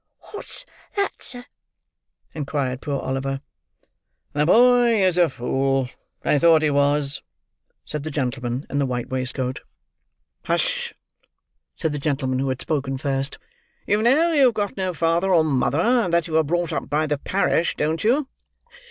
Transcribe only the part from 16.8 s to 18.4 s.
by the parish, don't you?"